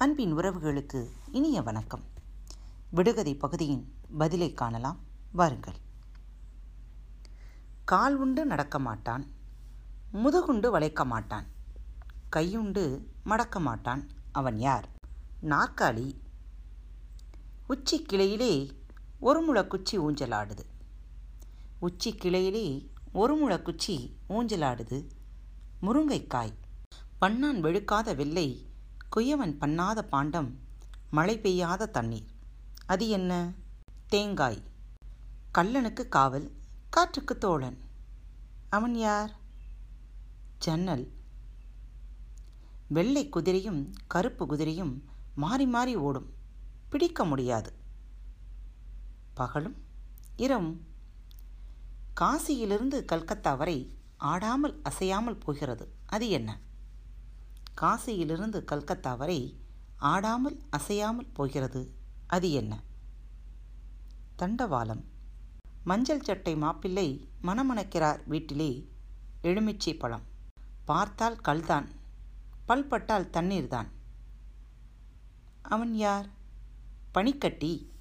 [0.00, 2.04] அன்பின் உறவுகளுக்கு இனிய வணக்கம்.
[2.90, 4.98] விடுகதை பகுதியின் பதிலை காணலாம்.
[5.32, 5.74] வாருங்கள்.
[7.84, 9.26] கால் உண்டு நடக்க மாட்டான்.
[10.12, 11.46] முதுகுண்டு வளைக்க மாட்டான்.
[12.36, 14.08] கையுண்டு மடக்க மாட்டான்.
[14.32, 14.88] அவன் யார்?
[15.42, 16.18] நாற்காலி.
[17.66, 18.70] உச்சி கிளையிலே
[19.18, 20.64] ஒரு முளக்குச்சி ஊஞ்சலாடுது.
[21.78, 25.08] உச்சி கிளையிலே ஒரு முளக்குச்சி ஊஞ்சலாடுது.
[25.82, 26.54] முருங்கைக்காய்.
[27.20, 28.68] பண்ணான் வெளுக்காத வெள்ளை
[29.16, 30.58] குயவன் பண்ணாத பாண்டம்
[31.10, 32.26] மழை பெய்யாத தண்ணீர்.
[32.86, 33.52] அது என்ன?
[34.06, 34.62] தேங்காய்.
[35.58, 36.52] கல்லனுக்கு காவல்
[36.90, 37.78] காற்றுக்கு தோழன்.
[38.68, 39.36] அவன் யார்?
[40.58, 41.12] ஜன்னல்.
[42.86, 46.34] வெள்ளை குதிரையும் கருப்பு குதிரையும் மாறி மாறி ஓடும்.
[46.88, 47.72] பிடிக்க முடியாது.
[49.34, 49.76] பகலும்
[50.36, 50.86] இரவும்.
[52.20, 55.94] காசியிலிருந்து கல்கத்தா வரை ஆடாமல் அசையாமல் போகிறது.
[56.06, 56.58] அது என்ன?
[57.82, 59.60] காசியிலிருந்து கல்கத்தா வரை
[59.96, 61.94] ஆடாமல் அசையாமல் போகிறது.
[62.26, 62.82] அது என்ன?
[64.38, 65.04] தண்டவாளம்.
[65.84, 68.88] மஞ்சள் சட்டை மாப்பிள்ளை மணமணக்கிறார் வீட்டிலே
[69.42, 70.22] எலுமிச்சை பழம்.
[70.84, 71.88] பார்த்தால் கல்தான்
[72.68, 73.90] பல்பட்டால் தண்ணீர்தான்.
[75.62, 76.28] அவன் யார்?
[77.12, 77.92] பனிக்கட்டி.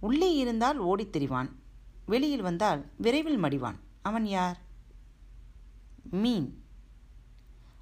[0.00, 1.52] உள்ளே இருந்தால் ஓடித் திரிவான்
[2.06, 3.78] வெளியில் வந்தால் விரைவில் மடிவான்.
[4.02, 4.60] அவன் யார்?
[6.10, 6.65] மீன்.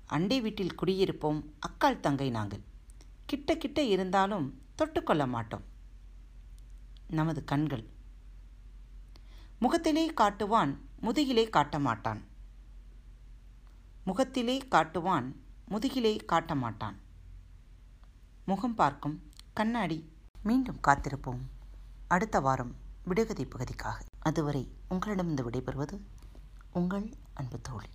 [0.06, 2.62] அண்டை வீட்டில் குடியிருப்போம் அக்காள் தங்கை நாங்கள்.
[3.26, 5.64] கிட்ட கிட்ட இருந்தாலும் தொட்டுக்கொள்ள மாட்டோம்.
[7.08, 7.88] நமது கண்கள்.
[9.58, 12.22] முகத்திலே காட்டுவான் முதுகிலே காட்ட மாட்டான்.
[14.04, 15.32] முகத்திலே காட்டுவான்
[15.68, 17.00] முதுகிலே காட்ட மாட்டான்.
[18.44, 21.40] முகம் பார்க்கும் கண்ணாடி மீண்டும் காத்திருப்போம்.
[22.08, 24.04] அடுத்த வாரம் விடுகதை பகுதிக்காக.
[24.18, 26.00] அதுவரை உங்களிடமிருந்து விடைபெறுவது
[26.72, 27.88] உங்கள் அன்பு தோழி.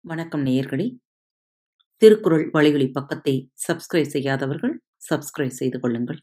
[0.00, 0.96] வணக்கம் நேயர்களே.
[1.96, 6.18] திருக்குறள் வலையொலி பக்கத்தை சப்ஸ்கிரைப் செய்யாதவர்கள் சப்ஸ்கிரைப் செய்து கொள்ளுங்கள்.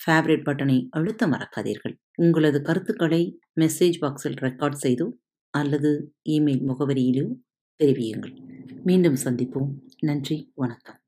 [0.00, 1.94] ஃபேவரட் பட்டனை அழுத்த மறக்காதீர்கள்.
[2.14, 5.20] உங்களது கருத்துக்களை மெசேஜ் பாக்ஸில் ரெக்கார்ட் செய்து
[5.50, 7.26] அல்லது இமெயில் முகவரியிலோ
[7.84, 8.34] தெரிவியுங்கள்.
[8.84, 9.70] மீண்டும் சந்திப்போம்.
[10.00, 10.52] நன்றி.
[10.54, 10.98] வணக்கம்.